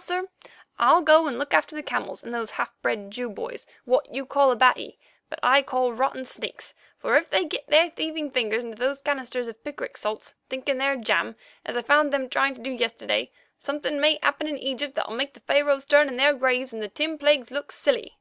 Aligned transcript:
"And 0.00 0.08
now, 0.08 0.16
sir, 0.22 0.28
I'll 0.78 1.02
go 1.02 1.26
and 1.26 1.38
look 1.38 1.52
after 1.52 1.76
the 1.76 1.82
camels 1.82 2.24
and 2.24 2.32
those 2.32 2.52
half 2.52 2.72
bred 2.80 3.10
Jew 3.10 3.28
boys 3.28 3.66
what 3.84 4.10
you 4.10 4.24
call 4.24 4.50
Abati, 4.50 4.98
but 5.28 5.38
I 5.42 5.60
call 5.62 5.92
rotten 5.92 6.24
sneaks, 6.24 6.72
for 6.96 7.18
if 7.18 7.28
they 7.28 7.44
get 7.44 7.66
their 7.66 7.90
thieving 7.90 8.30
fingers 8.30 8.64
into 8.64 8.78
those 8.78 9.02
canisters 9.02 9.46
of 9.46 9.62
picric 9.62 9.98
salts, 9.98 10.36
thinking 10.48 10.78
they're 10.78 10.96
jam, 10.96 11.36
as 11.66 11.76
I 11.76 11.82
found 11.82 12.14
them 12.14 12.30
trying 12.30 12.54
to 12.54 12.62
do 12.62 12.70
yesterday, 12.70 13.30
something 13.58 14.00
may 14.00 14.18
happen 14.22 14.46
in 14.46 14.56
Egypt 14.56 14.94
that'll 14.94 15.12
make 15.12 15.34
the 15.34 15.40
Pharaohs 15.40 15.84
turn 15.84 16.08
in 16.08 16.16
their 16.16 16.32
graves 16.32 16.72
and 16.72 16.82
the 16.82 16.88
Ten 16.88 17.18
Plagues 17.18 17.50
look 17.50 17.70
silly." 17.70 18.14